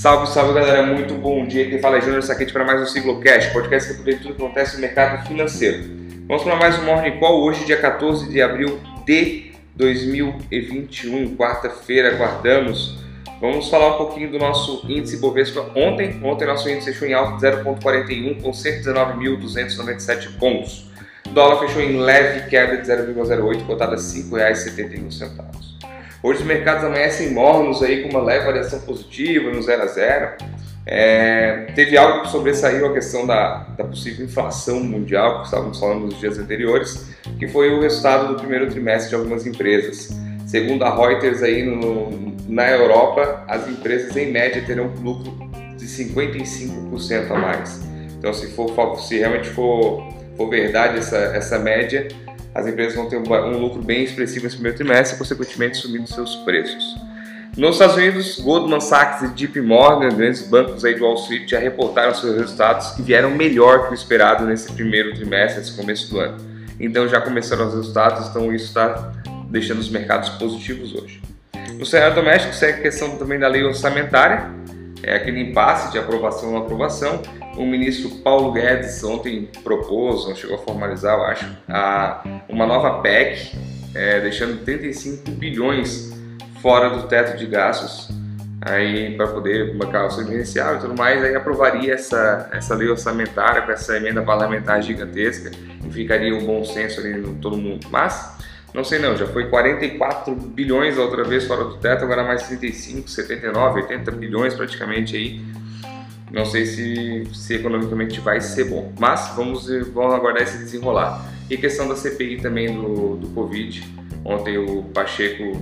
[0.00, 1.68] Salve, salve galera, muito bom dia.
[1.68, 4.80] Quem fala é Júnior Saquete para mais um Ciclocast, podcast que tudo que acontece no
[4.80, 5.90] mercado financeiro.
[6.26, 12.96] Vamos para mais um Morning Call, hoje, dia 14 de abril de 2021, quarta-feira, aguardamos.
[13.42, 16.18] Vamos falar um pouquinho do nosso índice Bovespa ontem.
[16.24, 20.90] Ontem nosso índice fechou em alta de 0,41 com 119.297 pontos.
[21.26, 25.69] O dólar fechou em leve queda de 0,08, cotada a R$ 5,71.
[26.22, 30.32] Hoje os mercados amanhecem mornos aí com uma leve variação positiva no 0 a 0.
[30.86, 36.06] É, teve algo que sobressaiu a questão da, da, possível inflação mundial, que estávamos falando
[36.06, 37.08] nos dias anteriores,
[37.38, 40.10] que foi o resultado do primeiro trimestre de algumas empresas.
[40.46, 45.32] Segundo a Reuters, aí no, na Europa, as empresas em média terão um lucro
[45.78, 47.80] de 55% a mais.
[48.18, 52.08] Então, se, for, se realmente for, for verdade essa, essa média,
[52.54, 56.96] as empresas vão ter um lucro bem expressivo nesse primeiro trimestre, consequentemente subindo seus preços.
[57.56, 61.58] Nos Estados Unidos, Goldman Sachs e JP Morgan, grandes bancos aí de Wall Street, já
[61.58, 66.20] reportaram seus resultados que vieram melhor que o esperado nesse primeiro trimestre, nesse começo do
[66.20, 66.38] ano.
[66.78, 69.12] Então já começaram os resultados, então isso está
[69.50, 71.20] deixando os mercados positivos hoje.
[71.74, 74.48] No cenário doméstico, segue a questão também da lei orçamentária,
[75.02, 77.22] é aquele impasse de aprovação ou aprovação.
[77.56, 83.00] O ministro Paulo Guedes ontem propôs, não chegou a formalizar, eu acho, a, uma nova
[83.00, 83.56] PEC,
[83.94, 86.12] é, deixando 35 bilhões
[86.60, 88.08] fora do teto de gastos
[88.60, 93.62] aí para poder bancar o emergencial e tudo mais, aí aprovaria essa, essa lei orçamentária
[93.62, 95.50] com essa emenda parlamentar gigantesca
[95.84, 97.86] e ficaria um bom senso ali no todo mundo.
[97.90, 98.36] Mas
[98.72, 102.46] não sei não, já foi 44 bilhões a outra vez fora do teto, agora mais
[102.46, 105.44] 35, 79, 80 bilhões praticamente aí.
[106.30, 111.28] Não sei se, se economicamente vai ser bom, mas vamos, vamos aguardar esse desenrolar.
[111.50, 113.84] E questão da CPI também do, do Covid.
[114.24, 115.60] Ontem o Pacheco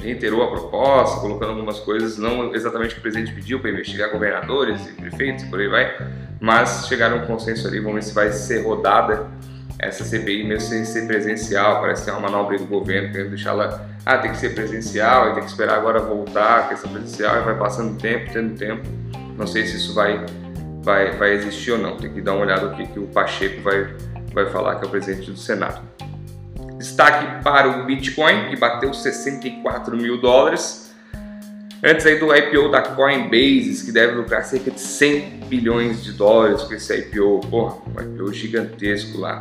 [0.00, 4.10] reiterou a proposta, colocando algumas coisas, não exatamente o que o presidente pediu para investigar
[4.10, 6.08] governadores e prefeitos por aí vai,
[6.40, 9.28] mas chegaram a um consenso ali, vamos ver se vai ser rodada
[9.82, 13.50] essa CPI mesmo sem ser presencial, parece que é uma manobra do governo, querendo deixar
[13.50, 17.40] ela, ah, tem que ser presencial, e tem que esperar agora voltar a questão presencial,
[17.40, 18.82] e vai passando tempo, tendo tempo,
[19.36, 20.24] não sei se isso vai,
[20.82, 23.62] vai, vai existir ou não, tem que dar uma olhada no que, que o Pacheco
[23.62, 23.94] vai,
[24.32, 25.80] vai falar, que é o presidente do Senado.
[26.76, 30.89] Destaque para o Bitcoin, que bateu 64 mil dólares,
[31.82, 36.62] Antes aí do IPO da Coinbase, que deve lucrar cerca de 100 bilhões de dólares
[36.62, 39.40] com esse IPO, porra, um IPO gigantesco lá.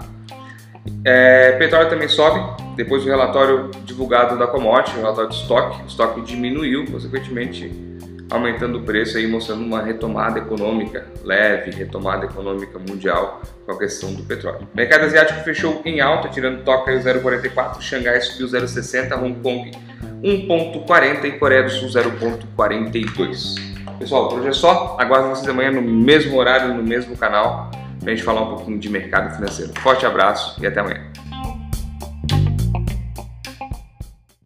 [1.03, 2.39] É, petróleo também sobe,
[2.77, 7.69] depois do relatório divulgado da commodity, o relatório de estoque, o estoque diminuiu, consequentemente
[8.29, 14.13] aumentando o preço aí, mostrando uma retomada econômica leve, retomada econômica mundial com a questão
[14.13, 14.67] do petróleo.
[14.73, 19.71] O mercado asiático fechou em alta, tirando Tóquio 0,44, Xangai subiu 0,60, Hong Kong
[20.23, 23.55] 1,40 e Coreia do Sul 0,42.
[23.97, 24.95] Pessoal, por hoje é só.
[24.99, 28.79] Aguardo vocês amanhã no mesmo horário, no mesmo canal, para a gente falar um pouquinho
[28.79, 29.73] de mercado financeiro.
[29.81, 31.01] Forte abraço e até amanhã.